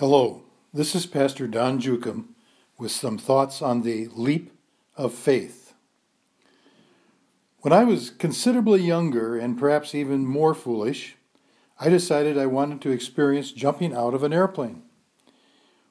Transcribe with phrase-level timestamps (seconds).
[0.00, 2.28] Hello, this is Pastor Don Jukum
[2.78, 4.50] with some thoughts on the leap
[4.96, 5.74] of faith.
[7.58, 11.16] When I was considerably younger and perhaps even more foolish,
[11.78, 14.84] I decided I wanted to experience jumping out of an airplane.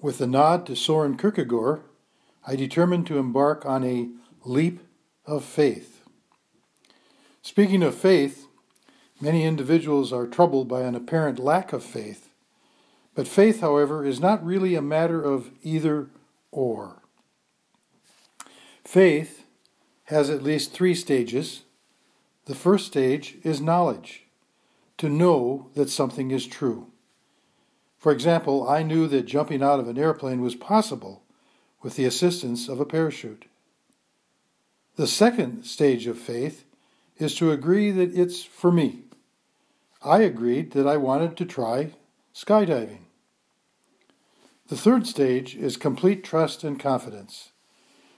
[0.00, 1.82] With a nod to Soren Kierkegaard,
[2.44, 4.08] I determined to embark on a
[4.44, 4.80] leap
[5.24, 6.02] of faith.
[7.40, 8.48] Speaking of faith,
[9.20, 12.30] many individuals are troubled by an apparent lack of faith.
[13.14, 16.08] But faith, however, is not really a matter of either
[16.50, 17.02] or.
[18.84, 19.44] Faith
[20.04, 21.62] has at least three stages.
[22.46, 24.24] The first stage is knowledge,
[24.98, 26.88] to know that something is true.
[27.98, 31.22] For example, I knew that jumping out of an airplane was possible
[31.82, 33.44] with the assistance of a parachute.
[34.96, 36.64] The second stage of faith
[37.18, 39.04] is to agree that it's for me.
[40.04, 41.92] I agreed that I wanted to try
[42.34, 43.04] skydiving.
[44.72, 47.50] The third stage is complete trust and confidence.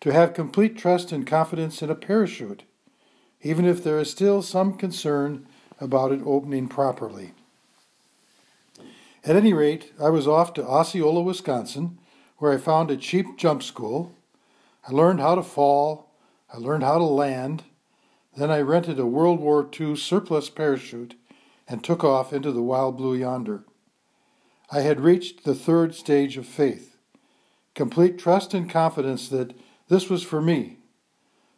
[0.00, 2.62] To have complete trust and confidence in a parachute,
[3.42, 5.46] even if there is still some concern
[5.78, 7.32] about it opening properly.
[9.22, 11.98] At any rate, I was off to Osceola, Wisconsin,
[12.38, 14.14] where I found a cheap jump school.
[14.88, 16.08] I learned how to fall,
[16.50, 17.64] I learned how to land,
[18.38, 21.14] then I rented a World War II surplus parachute
[21.68, 23.64] and took off into the wild blue yonder.
[24.70, 26.96] I had reached the third stage of faith
[27.74, 29.54] complete trust and confidence that
[29.88, 30.78] this was for me.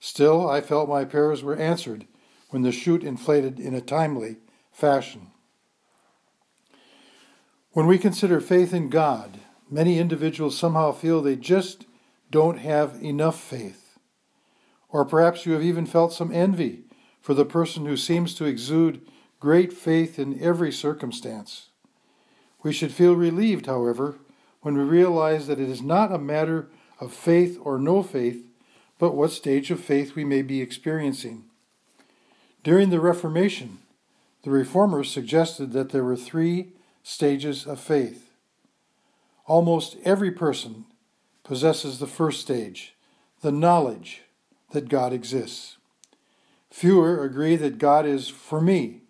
[0.00, 2.06] Still, I felt my prayers were answered
[2.50, 4.38] when the chute inflated in a timely
[4.72, 5.28] fashion.
[7.70, 9.38] When we consider faith in God,
[9.70, 11.86] many individuals somehow feel they just
[12.32, 13.98] don't have enough faith.
[14.88, 16.84] Or perhaps you have even felt some envy
[17.20, 19.06] for the person who seems to exude
[19.38, 21.68] great faith in every circumstance.
[22.68, 24.18] We should feel relieved, however,
[24.60, 26.68] when we realize that it is not a matter
[27.00, 28.44] of faith or no faith,
[28.98, 31.44] but what stage of faith we may be experiencing.
[32.62, 33.78] During the Reformation,
[34.42, 36.72] the Reformers suggested that there were three
[37.02, 38.32] stages of faith.
[39.46, 40.84] Almost every person
[41.44, 42.94] possesses the first stage,
[43.40, 44.24] the knowledge
[44.72, 45.78] that God exists.
[46.68, 49.04] Fewer agree that God is for me,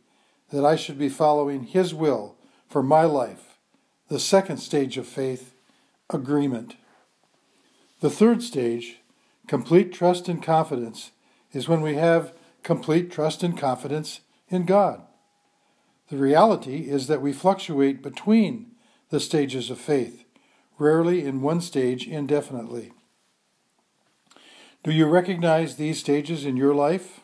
[0.53, 2.37] that I should be following His will
[2.69, 3.48] for my life.
[4.09, 5.55] The second stage of faith,
[6.09, 6.77] agreement.
[8.01, 9.01] The third stage,
[9.47, 11.11] complete trust and confidence,
[11.53, 12.33] is when we have
[12.63, 15.03] complete trust and confidence in God.
[16.09, 18.73] The reality is that we fluctuate between
[19.11, 20.25] the stages of faith,
[20.79, 22.93] rarely in one stage indefinitely.
[24.85, 27.21] Do you recognize these stages in your life?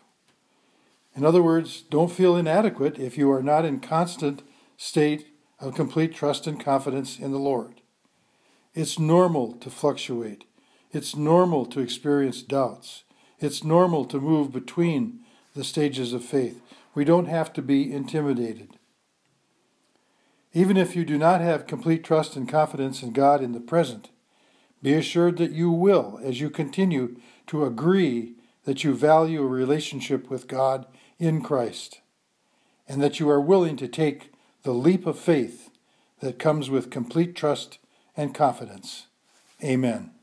[1.16, 4.42] In other words, don't feel inadequate if you are not in constant
[4.76, 5.28] state
[5.60, 7.80] of complete trust and confidence in the Lord.
[8.74, 10.44] It's normal to fluctuate.
[10.92, 13.04] It's normal to experience doubts.
[13.40, 15.20] It's normal to move between
[15.54, 16.60] the stages of faith.
[16.94, 18.78] We don't have to be intimidated.
[20.52, 24.10] Even if you do not have complete trust and confidence in God in the present,
[24.82, 27.16] be assured that you will as you continue
[27.46, 30.86] to agree that you value a relationship with God
[31.18, 32.00] in Christ,
[32.88, 34.30] and that you are willing to take
[34.64, 35.70] the leap of faith
[36.20, 37.78] that comes with complete trust
[38.16, 39.06] and confidence.
[39.62, 40.13] Amen.